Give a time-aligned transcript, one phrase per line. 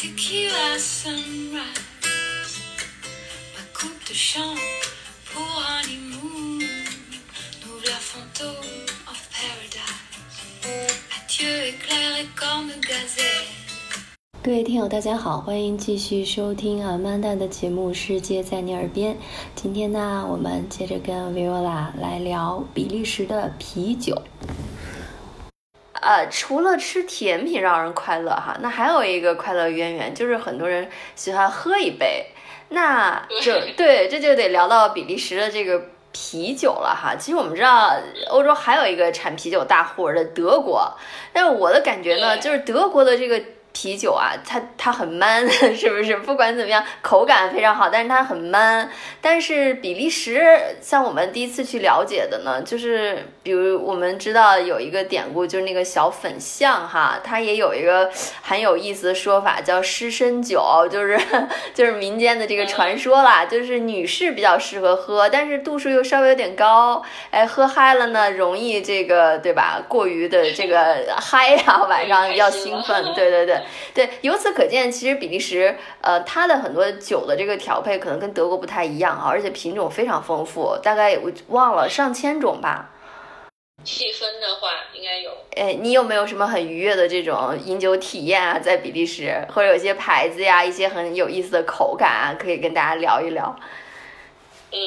[0.00, 1.58] Tequila sunrise,
[3.52, 4.54] ma coupe de champ
[5.24, 6.60] pour honeymoon.
[7.66, 9.82] Nous la fantôme of paradise.
[11.16, 13.48] Adieu éclair et comme gazelle.
[14.40, 19.14] 各位听友，大家好，欢迎继续收听阿曼达的节目《世界在你耳边》。
[19.56, 24.22] 今天呢，我们接着跟 Viola 来聊比利时的啤酒。
[26.08, 32.28] 呃，除了吃甜品让人快乐哈，那还有一个快乐渊源，就是很多人喜欢喝一杯。
[32.70, 37.14] 那 就对这就得聊到比利时的这个啤酒了哈。
[37.14, 37.92] 其实我们知道，
[38.30, 40.90] 欧洲还有一个产啤酒大户的德国，
[41.30, 43.42] 但是我的感觉呢，就是德国的这个。
[43.80, 46.16] 啤酒啊，它它很 man，， 是不是？
[46.16, 48.90] 不管怎么样，口感非常好，但是它很 man。
[49.20, 50.42] 但是比利时，
[50.80, 58.10] 像我们第一次去了解的呢，就是比如我们知道有一个典故，就是那个小粉象哈，它也有一个
[58.42, 61.16] 很有意思的说法，叫湿身酒，就是
[61.72, 67.00] 就是民间的这个传说啦，就是女士比较适合喝，但是度数又稍微有点高，
[67.30, 69.80] 哎，喝嗨了呢，容易这个对吧？
[69.86, 73.60] 过于的这个嗨呀，晚上要兴奋，对 对对。
[73.94, 82.90] 对，由此可见，其实比利时，呃，它的很多酒的这个调配可能跟德国不太一样啊，而且品种非常丰富，大概我忘了上千种吧。
[83.84, 85.30] 细分的话，应该有。
[85.56, 88.58] 哎，你有没有什么很愉悦的这种饮酒体验啊？
[88.58, 93.56] 在比利时，或者有些牌子呀，一些很有意思的口感啊，可以跟大家聊一聊。
[94.72, 94.78] 嗯，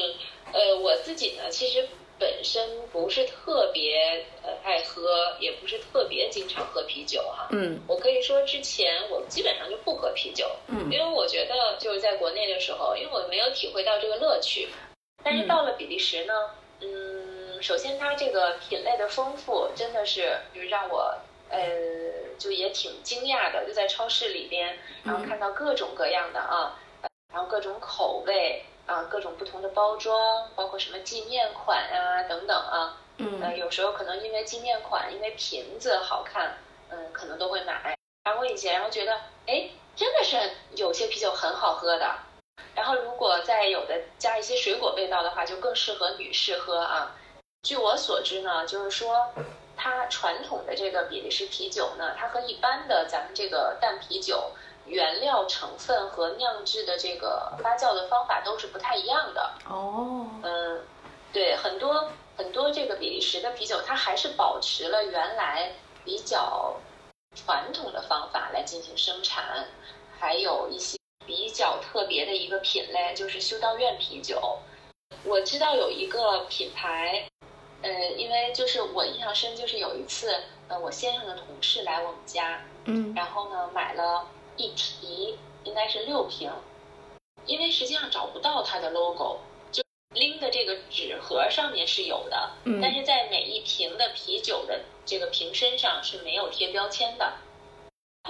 [0.52, 1.88] 呃，我自己呢，其实。
[2.22, 7.48] 本身不是特别呃爱喝，也不是特别经常喝啤酒哈。
[7.50, 10.48] 嗯，我可以说之前我基本上就不喝啤酒。
[10.68, 14.68] 嗯，因为我觉得就是在国内的时候，因为我没有体会到这个乐趣。
[15.24, 16.32] 但是到了比利时呢，
[16.80, 21.12] 嗯，首先它这个品类的丰富，真的是就是让我
[21.50, 21.58] 呃
[22.38, 23.66] 就也挺惊讶的。
[23.66, 26.78] 就在超市里边，然后看到各种各样的啊，
[27.32, 28.62] 然后各种口味。
[28.86, 36.58] 啊，各种不同的包装，包括什么纪念款啊等等啊，嗯，呃，有时候可能因为纪念款，因为瓶子好看，
[36.90, 39.12] 嗯，可能都会买，尝过一些，然后觉得，
[39.46, 40.36] 哎，真的是
[40.74, 42.12] 有些啤酒很好喝的，
[42.74, 47.14] 然后如果再有的加一些水果味道的话，就更适合女士喝啊。
[47.62, 49.32] 据我所知呢，就是说，
[49.76, 54.50] 它传统的这个比利时啤酒呢，它和一般的咱们这个淡啤酒。
[54.86, 60.26] 原料成分和酿制的这个发酵的方法都是不太一样的哦。
[60.42, 60.80] 嗯，
[61.32, 65.72] 对，很多很多这个比利时的啤酒，它还是保持了原来
[66.04, 66.74] 比较
[67.34, 69.66] 传统的方法来进行生产，
[70.18, 74.58] 还有一些比较特别的一个品类，就是修道院啤酒。
[75.24, 77.28] 我知道有一个品牌，
[77.82, 80.34] 呃，因为就是我印象深，就是有一次，
[80.68, 84.26] 呃，我先生的同事来我们家，嗯，然后呢买了。
[84.56, 86.50] 一提应该是六瓶，
[87.46, 89.38] 因为实际上找不到它的 logo，
[89.70, 89.82] 就
[90.14, 97.32] 拎的这个纸盒上面是有的，但是在每一瓶的啤酒的这个瓶身上是没有贴标签的，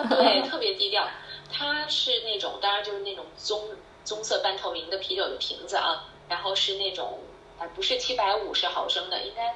[0.08, 1.08] 对， 特别低调。
[1.50, 3.68] 它是那种，当然就是那种棕
[4.04, 7.18] 棕色半透明的啤酒的瓶子啊，然后是那种
[7.58, 9.54] 啊，不是七百五十毫升的，应该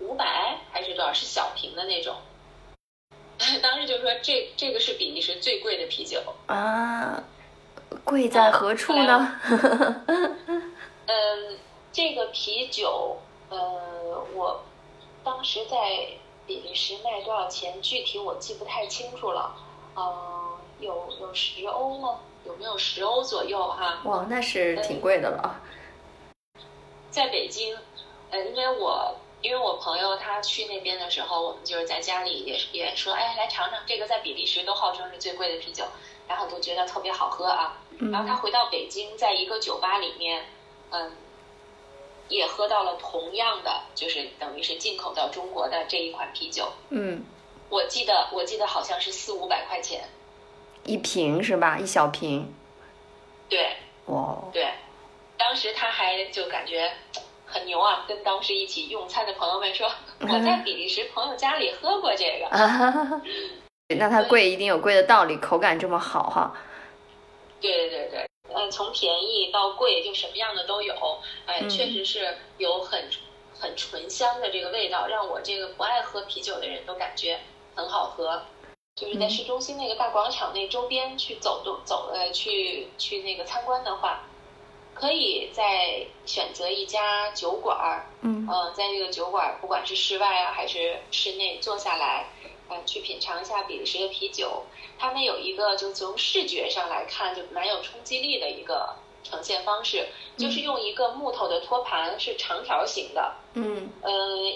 [0.00, 1.12] 五百还是多少？
[1.14, 2.16] 是小瓶的那种。
[3.62, 7.22] 当时就说这这个是比利时最贵的啤酒啊，
[8.04, 9.40] 贵在何处呢？
[11.06, 11.58] 嗯，
[11.90, 13.18] 这个啤酒，
[13.48, 14.62] 呃，我
[15.24, 16.08] 当时在
[16.46, 17.80] 比利时卖多少钱？
[17.80, 19.56] 具体我记不太清楚了。
[19.96, 22.20] 嗯，有有十欧吗？
[22.44, 23.68] 有没有十欧左右？
[23.68, 25.60] 哈，哇，那是挺贵的了。
[27.10, 27.76] 在北京，
[28.30, 29.16] 呃，因为我。
[29.42, 35.84] 因为我朋友他去那边的时候，我们就是在家里也也说，哎，来尝尝这个，在比利时都号称是最贵的啤酒，
[36.28, 37.78] 然后都觉得特别好喝啊。
[38.12, 40.44] 然后他回到北京，在一个酒吧里面，
[40.90, 41.10] 嗯，
[42.28, 46.70] 也喝到了同样的，就是等于是进口到中国的这一款啤酒。
[46.90, 47.24] 嗯，
[47.70, 50.04] 我记得我记得好像是四五百块钱
[50.84, 51.78] 一瓶是吧？
[51.78, 52.52] 一小瓶。
[53.48, 53.74] 对。
[54.06, 54.36] 哇。
[54.52, 54.70] 对，
[55.38, 56.92] 当时他还就感觉。
[57.50, 58.04] 很牛啊！
[58.06, 63.20] 跟当时一起用餐的朋友们说，我在比利时朋友家里喝过这个。
[63.98, 66.54] 那它贵一定有贵的道理，口感这么好哈。
[67.60, 70.94] 对对对，嗯，从便宜到贵，就什么样的都有。
[71.46, 73.10] 哎，确实是有很
[73.58, 77.40] 很醇香的这个味道，让我这个不爱喝啤酒的人都感觉
[77.74, 78.40] 很好喝。
[78.94, 84.22] 就是在市中心那个大广场那周边去走动走呃去去那个参观的话。
[85.00, 92.26] 可以在选择一家酒馆儿，嗯，在这个酒馆儿，不管是室外啊还是室内，坐下来，
[92.68, 94.64] 呃，去品尝一下比利时的啤酒。
[94.98, 98.94] 他们有一个就从视觉上来看就蛮有冲击力的一个
[99.24, 100.06] 呈现方式，
[100.36, 104.10] 就是用一个木头的托盘，是长条形的，嗯，呃，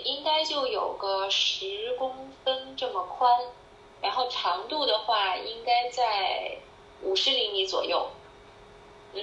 [0.04, 3.32] 应该就有个十公分这么宽，
[4.02, 6.58] 然后长度的话应该在
[7.00, 8.10] 五十厘米左右，
[9.14, 9.20] 嗯，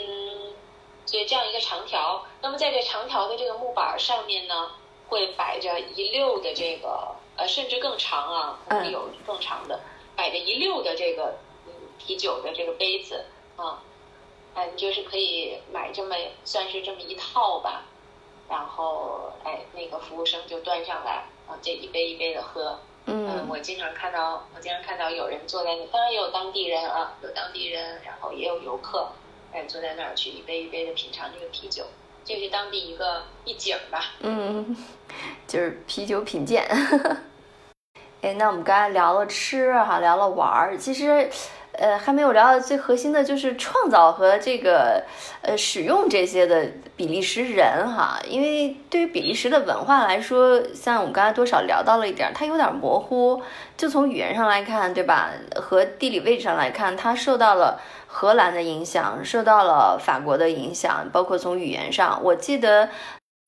[1.12, 4.72] 所以这样一个长条，那么在这长条的这个木板上面呢，
[5.10, 9.82] 会摆着一溜的这个，呃，甚至更长啊，可能有更长的，
[10.16, 11.38] 摆着一溜的这个
[11.68, 13.26] 嗯啤酒的这个杯子
[13.58, 13.84] 啊，
[14.54, 16.16] 啊，你就是可以买这么
[16.46, 17.84] 算是这么一套吧，
[18.48, 22.80] 然后哎，那个服务生就端上来啊，这一杯一杯的喝。
[23.06, 29.10] 嗯，我经常看到，我经常看到有人坐在那，当然也有当地人啊，有当地人，然后也有游客，
[29.54, 31.86] 哎，坐在那儿去一杯一杯的品尝这个啤酒，
[32.24, 34.14] 这是当地一个一景吧。
[34.22, 34.76] 嗯，
[35.48, 36.66] 就是啤酒品鉴。
[38.22, 41.30] 哎，那我们刚才聊了吃哈，聊了玩儿，其实。
[41.82, 45.04] 呃，还没有聊到最核心的，就是创造和这个
[45.42, 48.20] 呃使用这些的比利时人哈。
[48.30, 53.42] 因为对于比利时的文化来说，像我们刚才多少聊到了一点，它有点模糊。
[53.76, 55.32] 就从语言上来看，对吧？
[55.56, 62.90] 和地理位置上来看，它受到了荷兰的影响，受到了法国的影响，包括从语言上，我记得。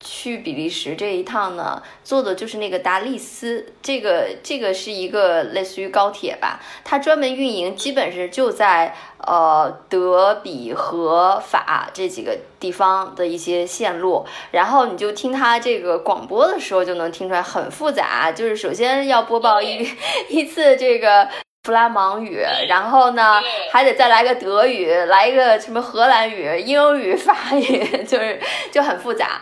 [0.04, 8.94] 去比利时这一趟呢，坐的就是那个达利斯，这个这个是一个类似于高铁吧，它专门运营，基本是就在
[9.26, 19.88] 呃德比和法这几个地方的一些线路，然后你就听它这个广播的时候就能听出来很复杂，就是首先要播报一
[20.28, 21.26] 一次这个
[21.62, 23.40] 弗拉芒语，然后呢
[23.72, 28.38] 还得再来个德语，来一个什么荷兰语、英语、法语， 就是
[28.70, 29.40] 就很复杂。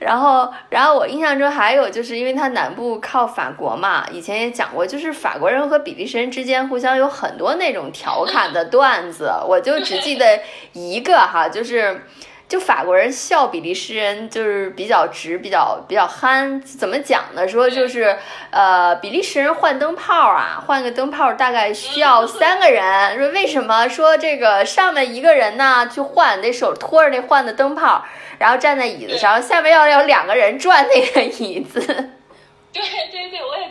[0.00, 10.40] 然后，然后我印象中还有，就是因为它南部靠法国嘛，以前也讲过，就是法国人和比利时人之间互相有很多那种调侃的段子，我就只记得
[10.72, 12.06] 一个哈，就是，
[12.50, 17.46] 就法国人笑比利时人就是比较直，比较比较憨，怎么讲呢？
[17.46, 18.18] 说就是，
[18.50, 23.86] 呃，比利时人换灯泡啊，换个灯泡大概需要三个人，说为什么？
[23.86, 28.04] 说这个上面一个人呢去换，得手托着那换的灯泡。
[28.40, 31.78] 然后站在椅子上，下面要有两个人转那个椅子。
[32.72, 32.82] 对
[33.12, 33.69] 对对，我也。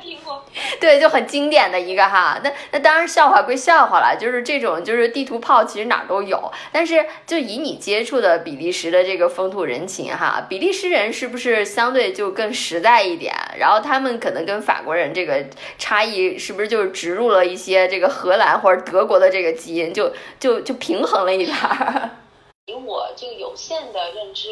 [0.81, 2.39] 对，就很经典的一个哈。
[2.43, 6.51] 那那当然笑话归笑话了，就是这种就是地图炮，其实哪儿都有。
[6.71, 13.35] 但是就以你接触的比利时的这个风土人情哈，比利时人是不是相对就更实在一点？
[13.57, 15.45] 然后他们可能跟法国人这个
[15.77, 22.09] 差异是不是就是植入了一些这个荷兰或者德国的这个基因，就就就平衡了一点儿。
[22.67, 24.49] 以我这个有限的认知，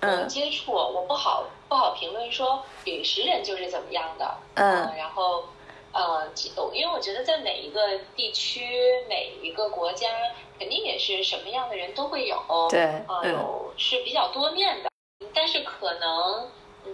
[0.00, 5.44] 嗯，接触我不好不好评论说比利时人就是怎么样的，嗯，然后，
[5.92, 6.28] 呃，
[6.72, 10.08] 因为我觉得在每一个地区每一个国家，
[10.58, 12.36] 肯定也是什么样的人都会有，
[12.70, 14.90] 对，啊，有是比较多面的，
[15.34, 16.50] 但是可能，
[16.86, 16.92] 嗯，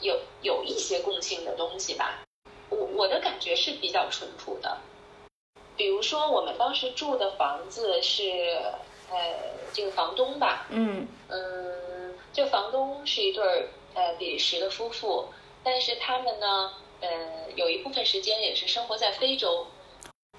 [0.00, 2.22] 有有一些共性的东西吧，
[2.70, 4.78] 我我的感觉是比较淳朴的，
[5.76, 8.56] 比如说我们当时住的房子是。
[9.08, 9.16] 呃，
[9.72, 11.06] 这个房东吧，嗯。
[11.28, 15.26] 嗯，这房东是一对儿呃比利时的夫妇，
[15.62, 16.72] 但是他们呢，呃，
[17.56, 19.66] 有一部分时间也是生活在非洲，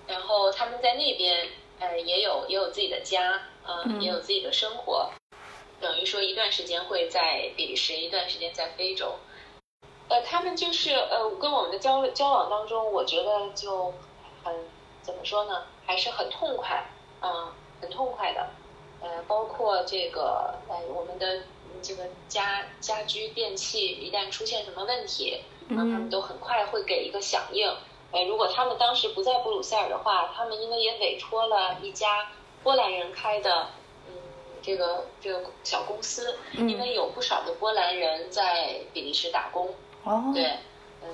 [0.08, 1.50] 然后他们在那边
[1.80, 5.12] 呃也有也有自己的家，嗯，也有自己的生活，
[5.82, 9.16] 等于说一段时间会在比利时，一段时间在非洲，
[10.08, 13.94] 呃，他们就是呃跟我们的交交往当中，我觉得就
[14.44, 14.56] 很
[15.02, 16.86] 怎么说呢，还是很痛快，
[17.22, 17.52] 嗯。
[17.80, 18.50] 很痛快的，
[19.02, 21.44] 呃，包括这个，呃，我们的
[21.84, 27.68] 这个家家居电器一旦出现什么问题，嗯，他们都很快会给一个响应。
[28.12, 32.32] 哎，如果他们当时不在布鲁塞尔的话，他们因为也委托了一家
[32.64, 33.68] 波兰人开的，
[34.08, 34.14] 嗯，
[34.62, 40.44] 这个这个小公司，因为有不少的波兰人在比利时打工，哦，对，
[41.04, 41.10] 嗯，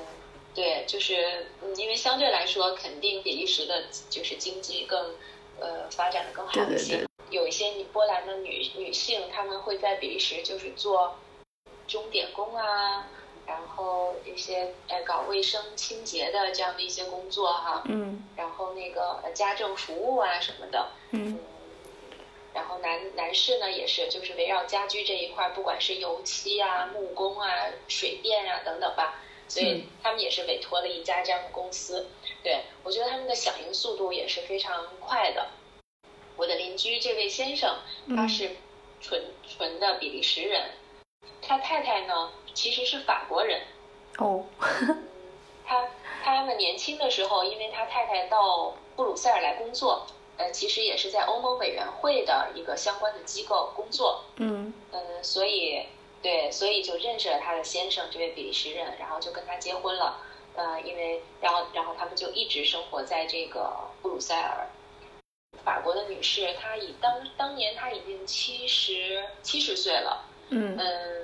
[0.53, 5.13] 对，就是，嗯，因为相对来说，肯定比利时的就是经济更。
[5.59, 7.07] 呃，发展的更好一些。
[7.29, 11.15] 有一些波兰的女女性，她们会在比利时就是做
[11.87, 13.07] 钟点工啊，
[13.45, 17.83] 然后一些呃搞卫生清洁的这样的一些工作哈。
[17.85, 18.23] 嗯。
[18.35, 20.91] 然后那个家政服务啊什么的。
[21.11, 21.39] 嗯。
[22.53, 27.49] 然后男男士呢也是，就是围绕家居这一块，不管是油漆啊、木工啊、
[27.87, 32.07] 水电啊等等吧，所以他们也是委托了一家这样的公司。
[32.43, 35.47] 对，我觉得他们的响应速度也是非常快的。
[36.35, 37.75] 我的邻居这位先生，
[38.15, 38.55] 他是
[39.01, 40.69] 纯纯的比利时人，
[41.41, 43.61] 他太太呢其实是法国人。
[44.17, 44.45] 哦，
[45.65, 45.87] 他
[46.23, 50.05] 他们年轻的时候，因为他太太到布鲁塞尔来工作，
[50.37, 54.23] 呃，其实也是在欧盟委员会的一个相关的机构工作。
[54.37, 55.85] 嗯嗯，所以
[56.21, 60.19] 对，所以就认识了他的先生，这位比利时人，然后就跟他结婚了。
[60.55, 64.67] 呃，因为然后然后他们就一直生活在这个布鲁塞尔。
[65.63, 70.25] 法国的女士，她已当当年她已经七十七十岁了。
[70.49, 71.22] 嗯嗯，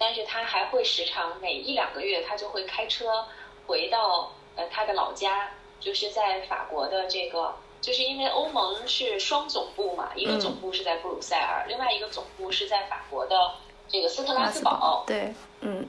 [0.00, 3.26] 但是他还会时常每一两个月，他就会开车
[3.66, 13.56] 回到呃他的老家，就是在法国的这个，就是因为欧盟是双总部嘛，一个总部是在布鲁塞尔，另外一个总部是在法国的
[13.88, 15.04] 这个斯特拉斯堡。
[15.06, 15.86] 对，嗯，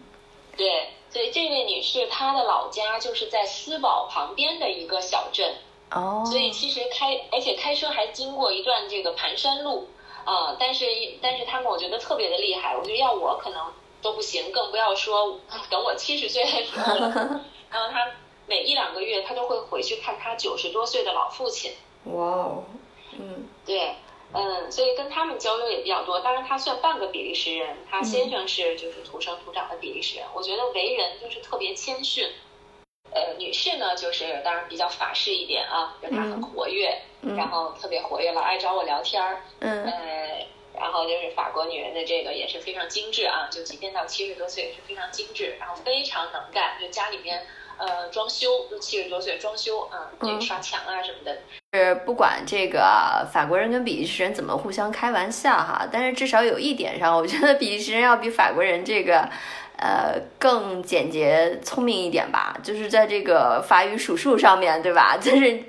[0.57, 5.55] 对，所以这位女士她的老家就是在斯堡旁边的一个小镇。
[5.91, 9.87] 哦，所以其实开，而且开车还经过一段这个盘山路，
[10.23, 10.85] 啊，但是
[11.21, 13.61] 但是他们我觉得特别的厉害，我觉得要我可能
[14.01, 15.39] 都不行，更不要说
[15.69, 17.09] 等我七十岁的时候了。
[17.71, 18.11] 然后他
[18.47, 21.71] 每一两个月他都会回去看他九十多岁的老父亲。
[22.05, 22.63] 哇哦，
[23.13, 23.95] 嗯，对，
[24.33, 26.19] 嗯，所以跟他们交流也比较多。
[26.19, 30.25] 当然他算半个比利时人，他先生是就是土生土长的比利时人。
[30.33, 32.27] 我觉得为人就是特别谦逊。
[33.13, 36.97] 呃，女士呢，就是当然比较法式一点啊，就她很活跃，
[37.35, 39.43] 然后特别活跃，老爱找我聊天儿。
[39.59, 39.83] 嗯。
[39.83, 40.30] 呃，
[40.81, 47.45] 然后就是法国女人的这个也是非常精致啊，就即便到七十多岁也是非常精致，然后非常能干，就家里面
[47.77, 51.37] 呃装修就七十多岁装修啊，这刷墙啊什么的。
[51.73, 59.29] 是不管这个法国人跟比利时人怎么互相开玩笑哈，但是至少有一点上，我觉得比利时人要比法国人这个。
[59.77, 65.17] 呃，更简洁、聪明一点吧，就是在这个法语数数上面对吧？
[65.19, 65.63] 就是。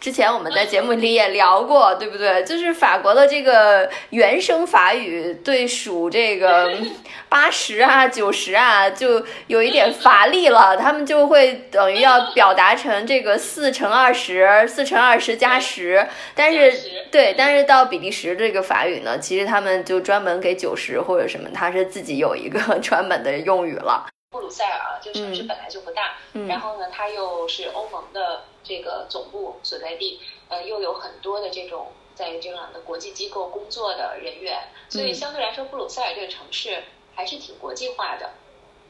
[0.00, 2.42] 之前我们在节目里也聊过，对不对？
[2.44, 6.70] 就是法国的这个原生法语对数这个
[7.28, 10.76] 八十啊、九十啊，就有一点乏力了。
[10.76, 16.72] 他们就会等于要表达成这个四乘二十四乘二十加十， 但是
[17.10, 24.06] 对，但是到比利时这个法语呢，其实他们就专门给九十或者什么，他是自己有一个专门的用语了。
[24.34, 26.16] 布鲁塞尔啊，就城市本来就不大，
[26.48, 36.82] 然后呢，它又是欧盟的这个总部所在地，呃，又有很多的这种在这样的国际机构工作的人员，所以相对来说，布鲁塞尔这个城市
[37.14, 38.28] 还是挺国际化的，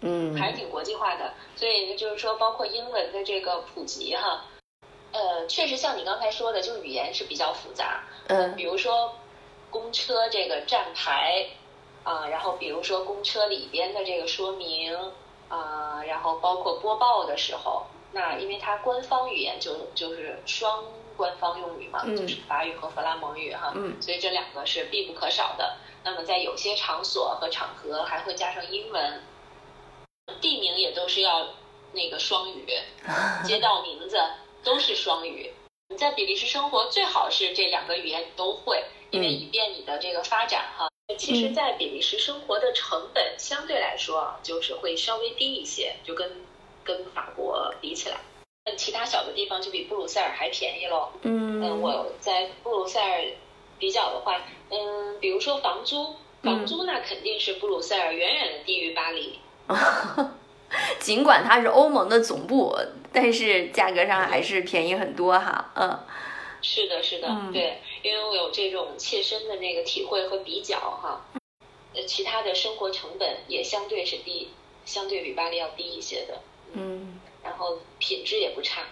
[0.01, 1.35] 嗯，还是挺国际化的。
[1.57, 4.47] 所以就是说，包括英文的这个普及哈，
[5.13, 9.15] 呃，确实像你刚才说的，就语言是比较复杂，嗯，比如说
[9.69, 11.47] 公车这个站牌
[12.03, 14.99] 啊，然后比如说公车里边的这个说明。
[15.49, 20.85] 啊，然后包括播报的时候，那因为它官方语言就就是双
[21.17, 25.77] 官方用语嘛，就是法语和弗拉蒙语哈，所以这两个是必不可少的。
[26.03, 29.23] 那么在有些场所和场合还会加上英文，
[30.41, 31.47] 地名也都是要
[31.93, 32.67] 那个双语，
[33.45, 34.19] 街道名字
[34.63, 35.53] 都是双语。
[35.89, 40.89] 你在比利时生活最好是这两个语言都会，因为以便你的这个发展哈。
[41.19, 46.31] 其实，在比利时生活的成本相对来说，就是会稍微低一些，就跟
[46.83, 48.17] 跟法国比起来，
[48.77, 51.11] 其他小的地方就比布鲁塞尔还便宜喽。
[51.23, 53.23] 嗯，嗯，我在布鲁塞尔
[53.79, 59.39] 比较的话，嗯，比如说房租，房租那肯定是布鲁塞尔远远的低于巴黎。
[60.99, 62.75] 尽管它是欧盟的总部，
[63.13, 65.71] 但是价格上还是便宜很多哈。
[65.75, 66.01] 嗯。
[66.63, 71.25] 是的，是的，对，因为我有这种切身的那个体会和比较哈，
[71.95, 74.51] 呃，其他的生活成本也相对是低，
[74.85, 76.39] 相对比巴黎要低一些的，
[76.75, 78.83] 嗯，然后品质也不差。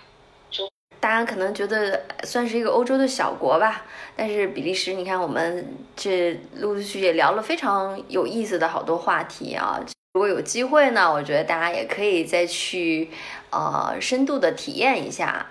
[0.98, 3.84] 大家可能觉得算是一个欧洲的小国吧，
[4.16, 9.84] 但是比利时，你看我们这陆陆续续也聊了非常有意思的好多话题啊。
[10.14, 13.10] 如果有机会呢，我觉得大家也可以再去
[13.50, 15.50] 呃深度的体验一下。